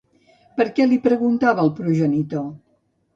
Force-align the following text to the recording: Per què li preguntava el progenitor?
Per 0.59 0.65
què 0.79 0.87
li 0.87 0.97
preguntava 1.03 1.63
el 1.65 1.69
progenitor? 1.81 2.49